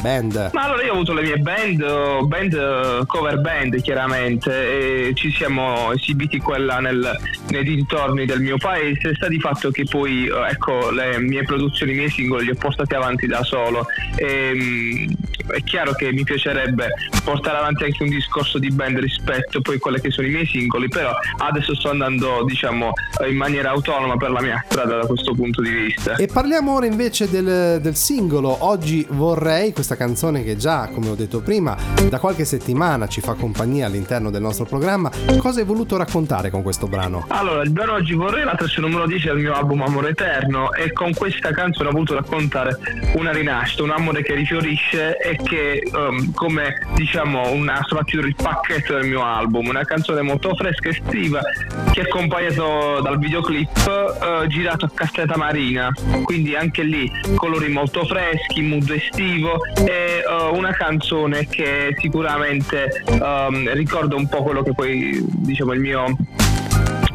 band? 0.01 0.51
Ma 0.53 0.63
allora 0.63 0.83
io 0.83 0.91
ho 0.91 0.93
avuto 0.95 1.13
le 1.13 1.21
mie 1.21 1.37
band, 1.37 1.81
eh, 1.81 2.19
band 2.23 2.53
eh, 2.53 3.05
cover 3.05 3.39
band 3.39 3.81
chiaramente, 3.81 5.09
e 5.09 5.13
ci 5.15 5.31
siamo 5.31 5.91
esibiti 5.93 6.39
quella 6.39 6.79
nel- 6.79 7.17
nei 7.49 7.63
dintorni 7.63 8.25
del 8.25 8.41
mio 8.41 8.57
paese, 8.57 9.15
sta 9.15 9.27
di 9.27 9.39
fatto 9.39 9.71
che 9.71 9.85
poi 9.85 10.27
eh, 10.27 10.51
ecco 10.51 10.91
le 10.91 11.19
mie 11.19 11.43
produzioni, 11.43 11.93
i 11.93 11.95
miei 11.95 12.09
singoli 12.09 12.45
li 12.45 12.51
ho 12.51 12.55
portati 12.55 12.95
avanti 12.95 13.27
da 13.27 13.43
solo. 13.43 13.85
E, 14.15 14.51
mm, 14.53 15.07
è 15.49 15.63
chiaro 15.63 15.93
che 15.93 16.11
mi 16.11 16.23
piacerebbe 16.23 16.93
portare 17.23 17.57
avanti 17.57 17.83
anche 17.83 18.03
un 18.03 18.09
discorso 18.09 18.59
di 18.59 18.69
band 18.69 18.97
rispetto 18.99 19.61
poi 19.61 19.75
a 19.75 19.79
quelli 19.79 19.99
che 19.99 20.11
sono 20.11 20.27
i 20.27 20.31
miei 20.31 20.45
singoli, 20.45 20.87
però 20.87 21.11
adesso 21.37 21.75
sto 21.75 21.89
andando 21.89 22.43
diciamo 22.45 22.91
in 23.27 23.35
maniera 23.35 23.71
autonoma 23.71 24.17
per 24.17 24.31
la 24.31 24.41
mia 24.41 24.63
strada 24.67 24.97
da 24.97 25.05
questo 25.05 25.33
punto 25.33 25.61
di 25.61 25.69
vista. 25.69 26.15
E 26.15 26.27
parliamo 26.27 26.75
ora 26.75 26.85
invece 26.85 27.29
del, 27.29 27.79
del 27.81 27.95
singolo 27.95 28.65
Oggi 28.65 29.05
vorrei, 29.19 29.73
questa 29.73 29.97
canzone 29.97 30.43
che 30.43 30.55
già, 30.55 30.89
come 30.93 31.09
ho 31.09 31.15
detto 31.15 31.41
prima, 31.41 31.75
da 32.07 32.19
qualche 32.19 32.45
settimana 32.45 33.05
ci 33.07 33.19
fa 33.19 33.33
compagnia 33.33 33.85
all'interno 33.85 34.31
del 34.31 34.41
nostro 34.41 34.63
programma. 34.63 35.11
Cosa 35.37 35.59
hai 35.59 35.65
voluto 35.65 35.97
raccontare 35.97 36.49
con 36.49 36.63
questo 36.63 36.87
brano? 36.87 37.25
Allora, 37.27 37.61
il 37.61 37.69
brano 37.69 37.93
Oggi 37.95 38.13
vorrei 38.13 38.45
la 38.45 38.55
traccia 38.55 38.79
numero 38.79 39.05
10 39.05 39.27
del 39.27 39.37
mio 39.39 39.53
album 39.53 39.81
Amore 39.81 40.11
Eterno 40.11 40.71
e 40.71 40.93
con 40.93 41.13
questa 41.13 41.51
canzone 41.51 41.89
ho 41.89 41.91
voluto 41.91 42.13
raccontare 42.13 42.77
una 43.15 43.33
rinascita, 43.33 43.83
un 43.83 43.89
amore 43.89 44.23
che 44.23 44.35
rifiorisce 44.35 45.17
e 45.17 45.35
che 45.35 45.83
ehm, 45.93 46.31
come 46.31 46.87
diciamo 46.95 47.51
una 47.51 47.83
soprattutto 47.85 48.25
il 48.25 48.35
pacchetto 48.35 48.93
del 48.93 49.09
mio 49.09 49.25
album, 49.25 49.67
una 49.67 49.83
canzone 49.83 50.21
molto 50.21 50.55
fresca 50.55 50.87
e 50.87 50.91
estiva 50.91 51.41
che 51.91 52.01
è 52.01 52.03
accompagnato 52.05 53.01
dal 53.01 53.19
videoclip 53.19 53.67
eh, 53.85 54.47
girato 54.47 54.85
a 54.85 54.91
Castellata 54.93 55.37
Marina, 55.37 55.91
quindi 56.23 56.55
anche 56.55 56.83
lì 56.83 57.11
colori 57.35 57.67
molto 57.67 58.05
freschi, 58.05 58.61
mood 58.61 58.89
estivo 58.89 59.08
e 59.85 60.23
eh, 60.27 60.49
una 60.51 60.71
canzone 60.71 61.47
che 61.47 61.95
sicuramente 61.99 63.03
ehm, 63.05 63.73
ricorda 63.73 64.15
un 64.15 64.27
po' 64.27 64.43
quello 64.43 64.63
che 64.63 64.73
poi 64.73 65.23
diciamo 65.23 65.73
il 65.73 65.79
mio 65.79 66.15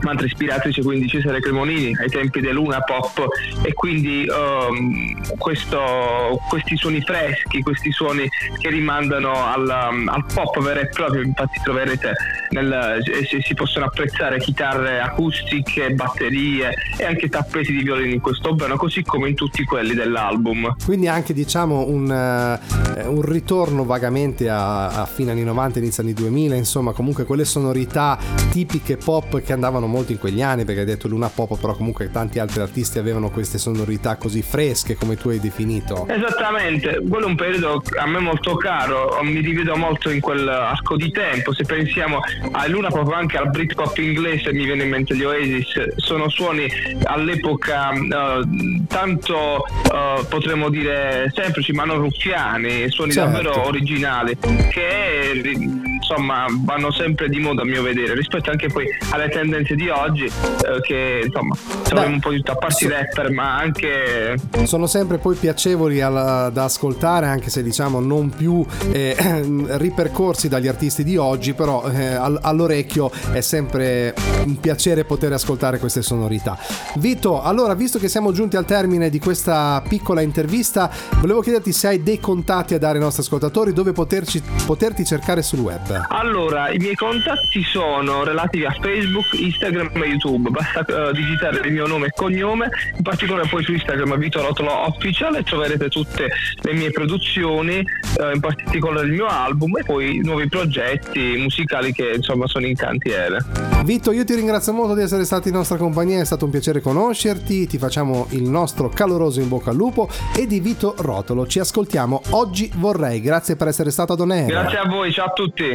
mantra 0.04 0.26
ispiratrice 0.26 0.82
quindi 0.82 1.08
Cesare 1.08 1.40
Cremonini 1.40 1.96
ai 2.00 2.08
tempi 2.08 2.40
del 2.40 2.54
Luna 2.54 2.80
Pop 2.80 3.26
e 3.62 3.72
quindi 3.72 4.24
ehm, 4.26 5.36
questo- 5.38 6.38
questi 6.48 6.76
suoni 6.76 7.00
freschi, 7.00 7.62
questi 7.62 7.90
suoni 7.90 8.28
che 8.58 8.68
rimandano 8.70 9.32
al, 9.32 9.68
al 9.68 10.24
pop 10.32 10.60
vero 10.62 10.80
e 10.80 10.88
proprio, 10.88 11.22
infatti 11.22 11.60
troverete 11.62 12.12
nel, 12.50 13.02
si 13.42 13.54
possono 13.54 13.86
apprezzare 13.86 14.38
chitarre 14.38 15.00
acustiche, 15.00 15.90
batterie 15.90 16.72
e 16.96 17.04
anche 17.04 17.28
tappeti 17.28 17.72
di 17.72 17.82
violini 17.82 18.14
in 18.14 18.20
questo 18.20 18.54
brano, 18.54 18.76
così 18.76 19.02
come 19.02 19.28
in 19.28 19.34
tutti 19.34 19.64
quelli 19.64 19.94
dell'album. 19.94 20.76
Quindi 20.84 21.08
anche 21.08 21.32
diciamo 21.32 21.86
un, 21.88 22.10
eh, 22.10 23.06
un 23.06 23.22
ritorno 23.22 23.84
vagamente 23.84 24.48
a, 24.48 24.88
a 24.88 25.06
fine 25.06 25.32
anni 25.32 25.44
90, 25.44 25.78
inizio 25.78 26.02
anni 26.02 26.12
2000, 26.12 26.54
insomma 26.54 26.92
comunque 26.92 27.24
quelle 27.24 27.44
sonorità 27.44 28.18
tipiche 28.50 28.96
pop 28.96 29.40
che 29.42 29.52
andavano 29.52 29.86
molto 29.94 30.12
in 30.12 30.18
quegli 30.18 30.42
anni, 30.42 30.64
perché 30.64 30.80
hai 30.80 30.86
detto 30.86 31.06
Luna 31.06 31.28
Pop, 31.28 31.58
però 31.58 31.74
comunque 31.74 32.10
tanti 32.10 32.38
altri 32.38 32.60
artisti 32.60 32.98
avevano 32.98 33.30
queste 33.30 33.58
sonorità 33.58 34.16
così 34.16 34.42
fresche 34.42 34.96
come 34.96 35.16
tu 35.16 35.28
hai 35.28 35.38
definito. 35.38 36.06
Esattamente, 36.08 37.00
quello 37.08 37.26
è 37.26 37.28
un 37.28 37.36
periodo 37.36 37.82
a 37.96 38.06
me 38.06 38.18
molto 38.18 38.56
caro, 38.56 39.18
mi 39.22 39.40
rivedo 39.40 39.76
molto 39.76 40.10
in 40.10 40.20
quell'arco 40.20 40.96
di 40.96 41.10
tempo, 41.10 41.52
se 41.54 41.64
pensiamo 41.64 42.18
a 42.52 42.66
Luna 42.66 42.88
proprio 42.88 43.16
anche 43.16 43.36
al 43.36 43.50
Britpop 43.50 43.96
inglese 43.98 44.52
mi 44.52 44.64
viene 44.64 44.82
in 44.82 44.88
mente 44.88 45.14
gli 45.14 45.22
Oasis, 45.22 45.94
sono 45.96 46.28
suoni 46.28 46.66
all'epoca 47.04 47.92
eh, 47.92 48.84
tanto 48.88 49.64
eh, 49.66 50.24
potremmo 50.28 50.68
dire 50.70 51.30
semplici 51.34 51.72
ma 51.72 51.84
non 51.84 51.98
ruffiani, 51.98 52.90
suoni 52.90 53.12
Certo. 53.12 53.30
davvero 53.30 53.66
originali 53.66 54.36
che 54.70 55.82
insomma 55.94 56.46
vanno 56.50 56.90
sempre 56.90 57.28
di 57.28 57.38
moda 57.38 57.62
a 57.62 57.64
mio 57.64 57.82
vedere 57.82 58.14
rispetto 58.14 58.50
anche 58.50 58.68
poi 58.68 58.86
alle 59.10 59.28
tendenze 59.28 59.74
di 59.74 59.88
oggi 59.88 60.24
eh, 60.24 60.80
che 60.82 61.22
insomma 61.24 61.54
siamo 61.84 62.06
un 62.06 62.20
po' 62.20 62.30
di 62.30 62.42
a 62.44 62.54
parte 62.54 62.88
rapper 62.88 63.30
ma 63.30 63.56
anche 63.56 64.36
Sono 64.64 64.86
sempre 64.86 65.18
poi 65.18 65.34
piacevoli 65.36 66.00
al- 66.00 66.50
da 66.52 66.64
ascoltare, 66.64 67.26
anche 67.26 67.50
se 67.50 67.62
diciamo 67.62 68.00
non 68.00 68.30
più 68.30 68.64
eh, 68.92 69.16
ripercorsi 69.78 70.48
dagli 70.48 70.68
artisti 70.68 71.04
di 71.04 71.16
oggi, 71.16 71.54
però 71.54 71.88
eh, 71.90 72.06
al- 72.14 72.38
all'orecchio 72.42 73.10
è 73.32 73.40
sempre 73.40 74.14
un 74.44 74.58
piacere 74.60 75.04
poter 75.04 75.32
ascoltare 75.32 75.78
queste 75.78 76.02
sonorità. 76.02 76.58
Vito, 76.96 77.42
allora, 77.42 77.74
visto 77.74 77.98
che 77.98 78.08
siamo 78.08 78.32
giunti 78.32 78.56
al 78.56 78.64
termine 78.64 79.10
di 79.10 79.18
questa 79.18 79.82
piccola 79.86 80.20
intervista, 80.20 80.90
volevo 81.20 81.40
chiederti 81.40 81.72
se 81.72 81.86
hai 81.88 82.02
dei 82.02 82.20
contatti 82.20 82.74
a 82.74 82.78
dare 82.78 82.98
ai 82.98 83.02
nostri 83.02 83.22
ascoltatori, 83.22 83.72
dove 83.72 83.92
poterci- 83.92 84.42
poterti 84.66 85.04
cercare 85.04 85.42
sul 85.42 85.60
web. 85.60 85.80
Allora, 86.08 86.70
i 86.70 86.78
miei 86.78 86.94
contatti 86.94 87.62
sono 87.62 88.24
relativi 88.24 88.64
a 88.64 88.70
Facebook, 88.80 89.38
Instagram 89.38 89.90
e 90.02 90.06
YouTube. 90.06 90.50
Basta 90.50 91.08
eh, 91.08 91.12
digitare 91.12 91.66
il 91.66 91.72
mio 91.72 91.86
nome 91.86 92.06
e 92.06 92.10
cognome, 92.14 92.68
in 92.96 93.02
particolare 93.02 93.48
poi 93.48 93.62
su 93.62 93.72
Instagram 93.72 94.16
Vito 94.16 94.40
Rotolo 94.40 94.86
Official 94.86 95.36
e 95.36 95.42
troverete 95.42 95.88
tutte 95.88 96.30
le 96.62 96.72
mie 96.72 96.90
produzioni, 96.90 97.78
eh, 97.78 98.32
in 98.34 98.40
particolare 98.40 99.06
il 99.06 99.12
mio 99.12 99.26
album 99.26 99.76
e 99.78 99.84
poi 99.84 100.20
nuovi 100.22 100.48
progetti 100.48 101.36
musicali 101.38 101.92
che 101.92 102.12
insomma 102.16 102.46
sono 102.46 102.66
in 102.66 102.74
cantiere. 102.74 103.38
Vito, 103.84 104.12
io 104.12 104.24
ti 104.24 104.34
ringrazio 104.34 104.72
molto 104.72 104.94
di 104.94 105.02
essere 105.02 105.24
stato 105.24 105.48
in 105.48 105.54
nostra 105.54 105.76
compagnia, 105.76 106.20
è 106.20 106.24
stato 106.24 106.46
un 106.46 106.50
piacere 106.50 106.80
conoscerti, 106.80 107.66
ti 107.66 107.78
facciamo 107.78 108.26
il 108.30 108.48
nostro 108.48 108.88
caloroso 108.88 109.40
in 109.40 109.48
bocca 109.48 109.70
al 109.70 109.76
lupo 109.76 110.08
e 110.36 110.46
di 110.46 110.60
Vito 110.60 110.94
Rotolo 110.98 111.46
ci 111.46 111.58
ascoltiamo 111.58 112.22
oggi 112.30 112.70
vorrei, 112.76 113.20
grazie 113.20 113.56
per 113.56 113.68
essere 113.68 113.90
stato 113.90 114.14
ad 114.14 114.20
On 114.20 114.30
Air. 114.30 114.46
Grazie 114.46 114.78
a 114.78 114.88
voi, 114.88 115.12
ciao 115.12 115.26
a 115.26 115.32
tutti. 115.32 115.73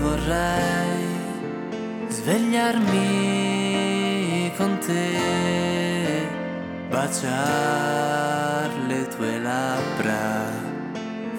Vorrei 0.00 1.06
svegliarmi 2.08 3.02
con 4.56 4.78
te, 4.78 6.28
baciare 6.90 8.72
le 8.86 9.08
tue 9.08 9.38
labbra 9.38 10.58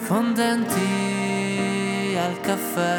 fondenti 0.09 1.18
al 2.20 2.39
caffè. 2.41 2.97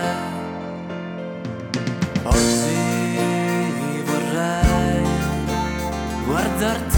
Oggi 2.22 4.02
vorrei 4.04 5.04
guardarti 6.26 6.89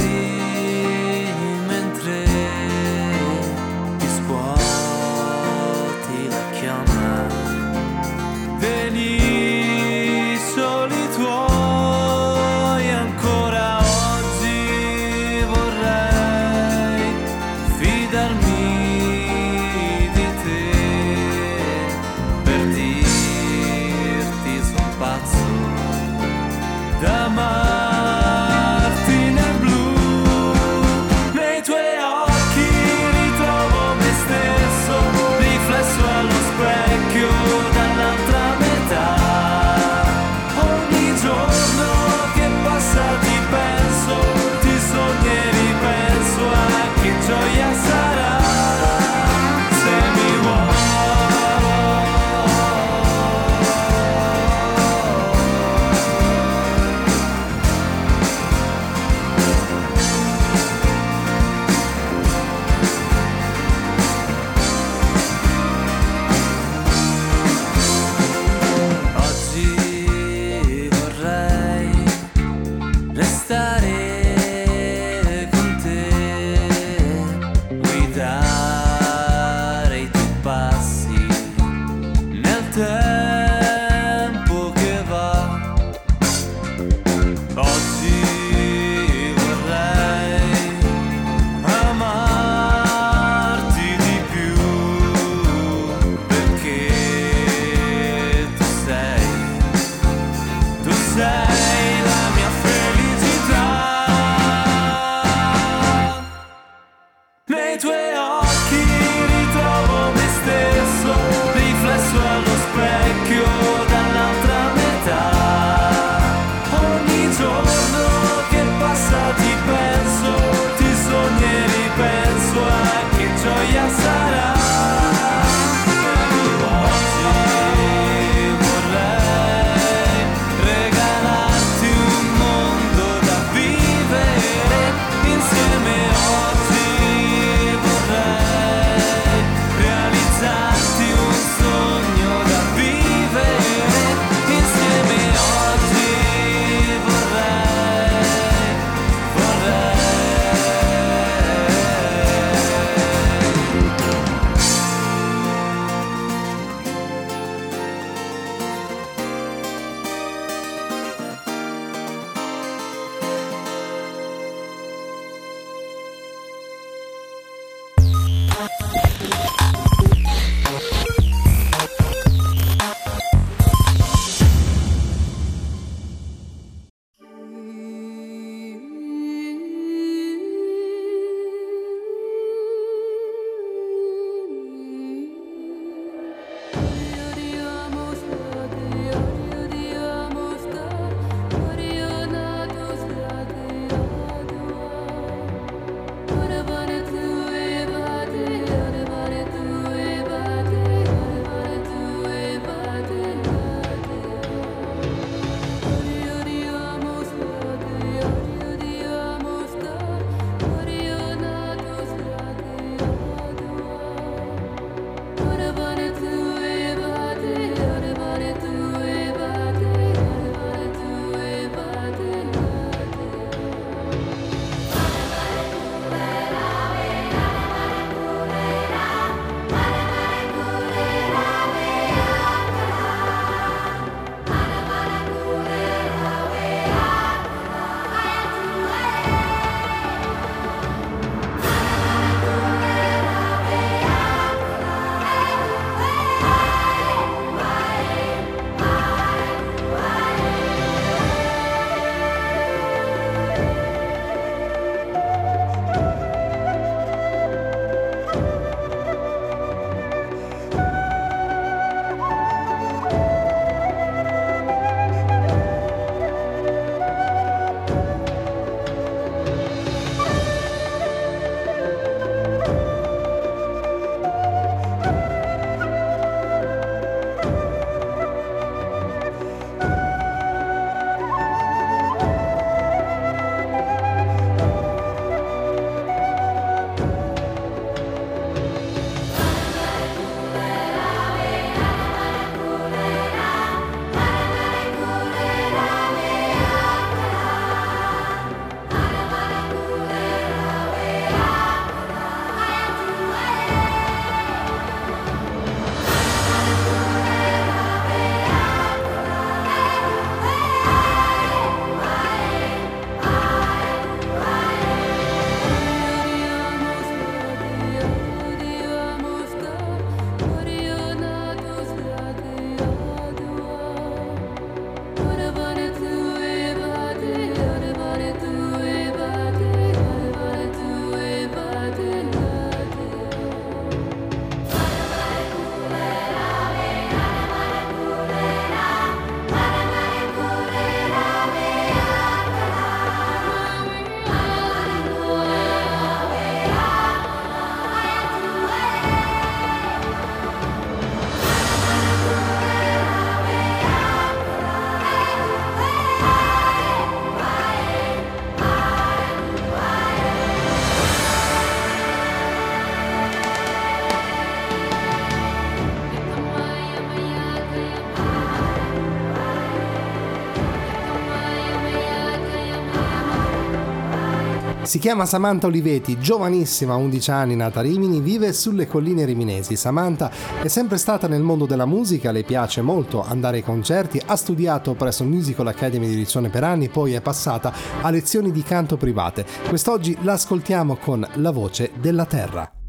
Si 374.93 374.99
chiama 374.99 375.25
Samantha 375.25 375.69
Oliveti, 375.69 376.19
giovanissima, 376.19 376.97
11 376.97 377.31
anni, 377.31 377.57
nata 377.57 377.79
a 377.79 377.83
Rimini, 377.83 378.21
vive 378.21 378.53
sulle 378.53 378.87
colline 378.87 379.25
riminesi. 379.25 379.75
Samantha 379.75 380.31
è 380.61 380.69
sempre 380.69 380.99
stata 380.99 381.27
nel 381.27 381.41
mondo 381.41 381.65
della 381.65 381.87
musica, 381.87 382.31
le 382.31 382.43
piace 382.43 382.83
molto 382.83 383.23
andare 383.23 383.57
ai 383.57 383.63
concerti, 383.63 384.21
ha 384.23 384.37
studiato 384.37 384.93
presso 384.93 385.23
il 385.23 385.31
Musical 385.31 385.69
Academy 385.69 386.07
di 386.09 386.15
Riccione 386.15 386.51
per 386.51 386.65
anni, 386.65 386.91
poi 386.91 387.15
è 387.15 387.23
passata 387.23 387.73
a 388.03 388.11
lezioni 388.11 388.53
di 388.53 388.63
canto 388.63 388.99
private. 388.99 389.47
Quest'oggi 389.67 390.15
l'ascoltiamo 390.21 390.97
con 390.97 391.27
La 391.37 391.53
voce 391.53 391.93
della 391.99 392.27
terra. 392.27 392.82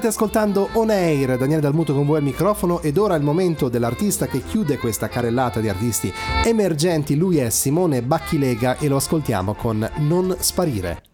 State 0.00 0.16
ascoltando 0.16 0.70
On 0.74 0.88
Air, 0.88 1.36
Daniele 1.36 1.60
Dalmuto 1.60 1.92
con 1.92 2.06
voi 2.06 2.16
al 2.16 2.22
microfono 2.22 2.80
ed 2.80 2.96
ora 2.96 3.16
è 3.16 3.18
il 3.18 3.22
momento 3.22 3.68
dell'artista 3.68 4.26
che 4.26 4.42
chiude 4.42 4.78
questa 4.78 5.08
carrellata 5.08 5.60
di 5.60 5.68
artisti 5.68 6.10
emergenti. 6.42 7.16
Lui 7.16 7.36
è 7.36 7.50
Simone 7.50 8.00
Bacchilega 8.00 8.78
e 8.78 8.88
lo 8.88 8.96
ascoltiamo 8.96 9.52
con 9.52 9.86
Non 9.98 10.34
sparire. 10.38 11.09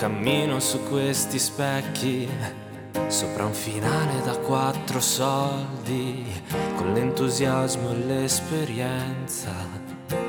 Cammino 0.00 0.60
su 0.60 0.82
questi 0.84 1.38
specchi 1.38 2.26
sopra 3.08 3.44
un 3.44 3.52
finale 3.52 4.22
da 4.22 4.34
quattro 4.38 4.98
soldi 4.98 6.24
con 6.74 6.94
l'entusiasmo 6.94 7.90
e 7.90 7.96
l'esperienza 8.06 9.52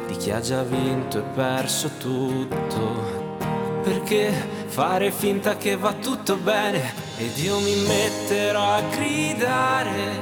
di 0.08 0.18
chi 0.18 0.30
ha 0.30 0.42
già 0.42 0.64
vinto 0.64 1.20
e 1.20 1.22
perso 1.22 1.90
tutto. 1.98 3.40
Perché 3.82 4.34
fare 4.66 5.10
finta 5.10 5.56
che 5.56 5.78
va 5.78 5.94
tutto 5.94 6.36
bene 6.36 6.94
ed 7.16 7.38
io 7.38 7.58
mi 7.62 7.76
metterò 7.88 8.74
a 8.74 8.82
gridare 8.82 10.20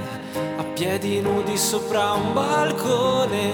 a 0.58 0.64
piedi 0.64 1.22
nudi 1.22 1.58
sopra 1.58 2.12
un 2.12 2.34
balcone 2.34 3.52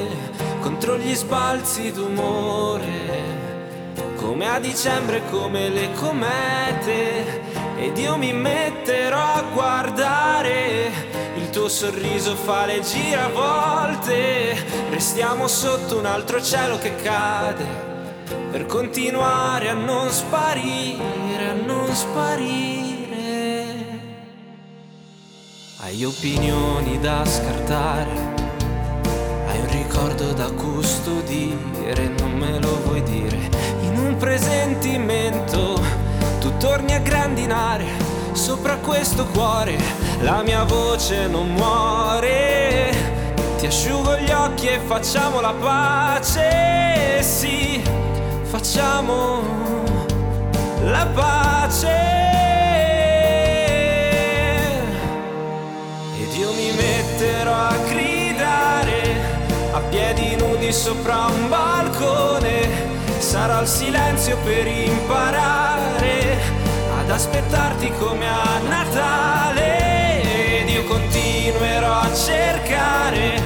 contro 0.60 0.98
gli 0.98 1.16
sbalzi 1.16 1.94
d'umore 1.94 3.35
come 4.26 4.50
a 4.50 4.60
dicembre 4.60 5.22
come 5.30 5.70
le 5.70 5.92
comete. 5.94 7.44
Ed 7.78 7.96
io 7.98 8.18
mi 8.18 8.34
metterò 8.34 9.36
a 9.36 9.44
guardare. 9.54 10.92
Il 11.36 11.52
tuo 11.52 11.70
sorriso 11.70 12.36
fa 12.36 12.66
le 12.66 12.82
giravolte. 12.82 14.58
Restiamo 14.90 15.48
sotto 15.48 16.00
un 16.00 16.08
altro 16.08 16.42
cielo 16.42 16.80
che 16.80 16.96
cade. 16.96 17.84
Per 18.50 18.66
continuare 18.66 19.70
a 19.70 19.74
non 19.74 20.10
sparire, 20.10 21.48
a 21.50 21.54
non 21.54 21.94
sparire. 21.94 22.94
Hai 25.78 26.04
opinioni 26.04 27.00
da 27.00 27.24
scartare, 27.26 28.10
hai 29.48 29.60
un 29.60 29.70
ricordo 29.70 30.34
da 30.34 30.50
custodire, 30.50 32.08
non 32.18 32.32
me 32.32 32.60
lo 32.60 32.82
vuoi 32.86 33.04
dire. 33.04 33.75
Presentimento. 34.18 35.82
Tu 36.40 36.56
torni 36.58 36.94
a 36.94 37.00
grandinare 37.00 37.86
sopra 38.32 38.78
questo 38.78 39.26
cuore, 39.28 39.78
la 40.22 40.42
mia 40.42 40.64
voce 40.64 41.28
non 41.28 41.54
muore. 41.54 42.94
Ti 43.58 43.68
asciugo 43.68 44.18
gli 44.18 44.32
occhi 44.32 44.68
e 44.68 44.80
facciamo 44.80 45.42
la 45.42 45.54
pace, 45.54 47.22
sì 47.22 47.82
facciamo 48.44 49.42
la 50.84 51.08
pace. 51.14 52.14
Ed 56.20 56.34
io 56.38 56.52
mi 56.54 56.72
metterò 56.72 57.54
a 57.54 57.76
gridare 57.88 59.16
a 59.74 59.80
piedi 59.90 60.36
nudi 60.36 60.72
sopra 60.72 61.26
un 61.26 61.50
balcone 61.50 62.85
sarà 63.36 63.60
il 63.60 63.68
silenzio 63.68 64.38
per 64.46 64.66
imparare 64.66 66.38
ad 67.00 67.10
aspettarti 67.10 67.92
come 68.00 68.26
a 68.26 68.60
Natale 68.60 70.62
ed 70.62 70.70
io 70.70 70.86
continuerò 70.86 72.00
a 72.00 72.16
cercare 72.16 73.42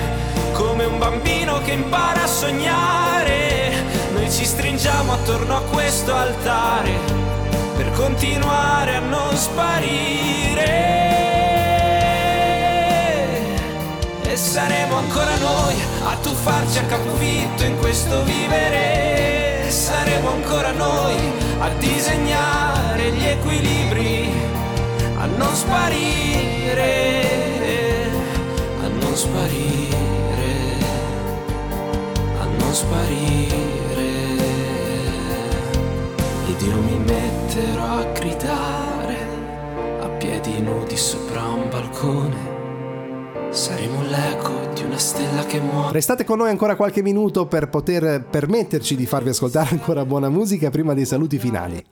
come 0.54 0.86
un 0.86 1.00
bambino 1.00 1.60
che 1.64 1.72
impara 1.72 2.22
a 2.22 2.28
sognare 2.28 3.72
noi 4.14 4.30
ci 4.30 4.46
stringiamo 4.46 5.12
attorno 5.12 5.58
a 5.58 5.62
questo 5.62 6.14
altare 6.14 6.92
per 7.76 7.92
continuare 7.94 8.96
a 8.96 9.00
non 9.00 9.36
sparire. 9.36 10.68
E 14.22 14.38
saremo 14.38 14.98
ancora 14.98 15.36
noi 15.38 15.76
a 16.04 16.16
tuffarci 16.22 16.78
a 16.78 16.84
capofitto 16.84 17.64
in 17.64 17.76
questo 17.80 18.24
vivere. 18.24 19.49
Saremo 19.70 20.32
ancora 20.32 20.72
noi 20.72 21.16
a 21.60 21.70
disegnare 21.78 23.12
gli 23.12 23.24
equilibri, 23.24 24.32
a 25.16 25.26
non 25.26 25.54
sparire, 25.54 26.82
a 28.82 28.88
non 28.88 29.16
sparire, 29.16 30.76
a 32.40 32.46
non 32.46 32.74
sparire. 32.74 33.58
Ed 36.48 36.62
io 36.62 36.76
mi 36.76 36.98
metterò 37.06 38.00
a 38.00 38.04
gridare 38.12 39.18
a 40.02 40.08
piedi 40.18 40.62
nudi 40.62 40.98
sopra 40.98 41.44
un 41.44 41.70
balcone 41.70 42.59
Saremo 43.52 44.04
l'eco 44.04 44.72
di 44.76 44.84
una 44.84 44.98
stella 44.98 45.44
che 45.44 45.60
muore. 45.60 45.94
Restate 45.94 46.24
con 46.24 46.38
noi 46.38 46.50
ancora 46.50 46.76
qualche 46.76 47.02
minuto 47.02 47.48
per 47.48 47.68
poter 47.68 48.24
permetterci 48.24 48.96
di 48.96 49.08
farvi 49.08 49.30
ascoltare 49.30 49.70
ancora 49.72 50.06
buona 50.06 50.30
musica 50.30 50.70
prima 50.70 50.94
dei 50.94 51.06
saluti 51.06 51.40
finali. 51.40 51.84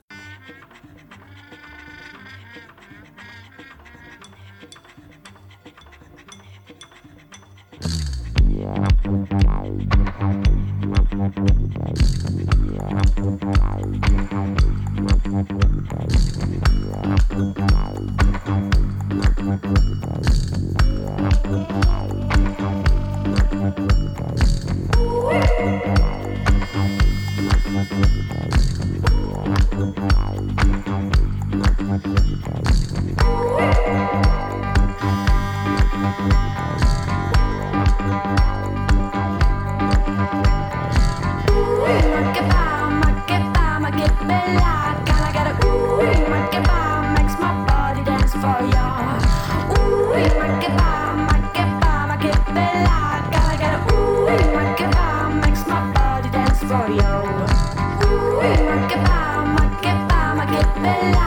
Bye. 21.48 21.97
for 56.68 56.90
you. 56.90 57.14
Ooh, 58.08 58.42
ma 58.68 58.86
che 58.88 58.98
fa, 59.06 59.42
ma 59.56 59.78
che 59.80 59.92
fa, 60.10 60.34
ma 60.34 60.46
che 60.46 60.80
bella! 60.82 61.27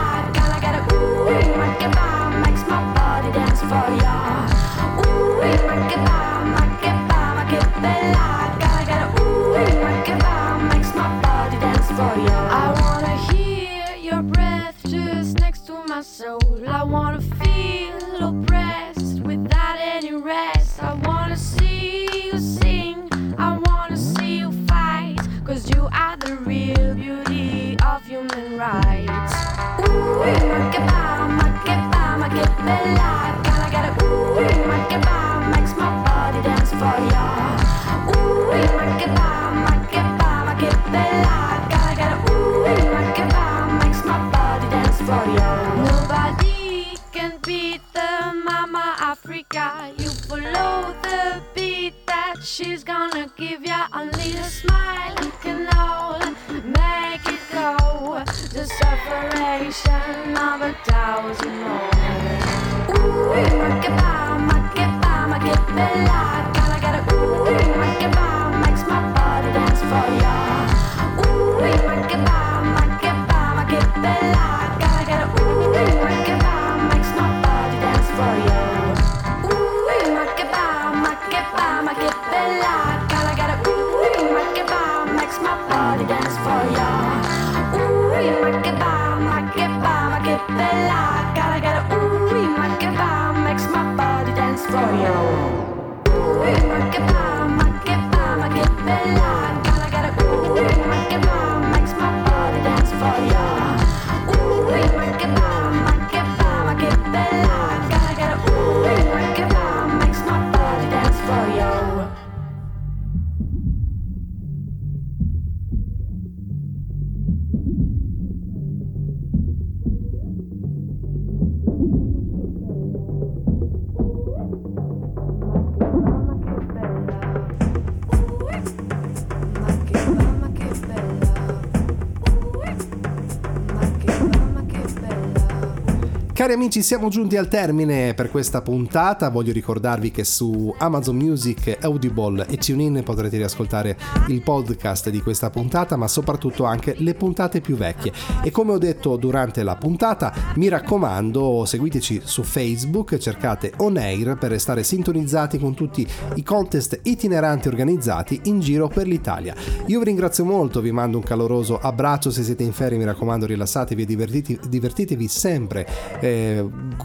Cari 136.50 136.62
amici, 136.62 136.82
siamo 136.82 137.08
giunti 137.10 137.36
al 137.36 137.46
termine 137.46 138.12
per 138.14 138.28
questa 138.28 138.60
puntata. 138.60 139.28
Voglio 139.28 139.52
ricordarvi 139.52 140.10
che 140.10 140.24
su 140.24 140.74
Amazon 140.78 141.14
Music, 141.14 141.78
Audible 141.80 142.44
e 142.48 142.56
TuneIn 142.56 143.02
potrete 143.04 143.36
riascoltare 143.36 143.96
il 144.26 144.42
podcast 144.42 145.10
di 145.10 145.20
questa 145.22 145.48
puntata, 145.48 145.94
ma 145.94 146.08
soprattutto 146.08 146.64
anche 146.64 146.96
le 146.98 147.14
puntate 147.14 147.60
più 147.60 147.76
vecchie. 147.76 148.12
E 148.42 148.50
come 148.50 148.72
ho 148.72 148.78
detto 148.78 149.14
durante 149.14 149.62
la 149.62 149.76
puntata, 149.76 150.34
mi 150.56 150.66
raccomando, 150.66 151.64
seguiteci 151.64 152.22
su 152.24 152.42
Facebook, 152.42 153.16
cercate 153.18 153.72
On 153.76 153.96
Air 153.96 154.36
per 154.36 154.50
restare 154.50 154.82
sintonizzati 154.82 155.56
con 155.56 155.74
tutti 155.74 156.04
i 156.34 156.42
contest 156.42 156.98
itineranti 157.04 157.68
organizzati 157.68 158.40
in 158.46 158.58
giro 158.58 158.88
per 158.88 159.06
l'Italia. 159.06 159.54
Io 159.86 160.00
vi 160.00 160.04
ringrazio 160.04 160.44
molto, 160.44 160.80
vi 160.80 160.90
mando 160.90 161.18
un 161.18 161.22
caloroso 161.22 161.78
abbraccio 161.78 162.32
se 162.32 162.42
siete 162.42 162.64
in 162.64 162.72
ferie, 162.72 162.98
mi 162.98 163.04
raccomando, 163.04 163.46
rilassatevi 163.46 164.02
e 164.02 164.58
divertitevi 164.68 165.28
sempre. 165.28 165.86
Eh, 166.18 166.38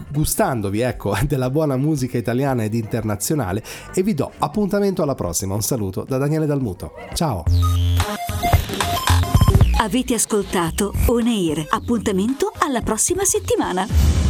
gustandovi 0.08 0.80
ecco, 0.80 1.14
della 1.26 1.50
buona 1.50 1.76
musica 1.76 2.18
italiana 2.18 2.64
ed 2.64 2.74
internazionale 2.74 3.62
e 3.94 4.02
vi 4.02 4.14
do 4.14 4.30
appuntamento 4.38 5.02
alla 5.02 5.14
prossima. 5.14 5.54
Un 5.54 5.62
saluto 5.62 6.04
da 6.06 6.18
Daniele 6.18 6.46
Dalmuto. 6.46 6.92
Ciao! 7.14 7.44
Avete 9.78 10.14
ascoltato 10.14 10.92
Oneir? 11.06 11.66
Appuntamento 11.68 12.50
alla 12.58 12.80
prossima 12.80 13.24
settimana. 13.24 14.25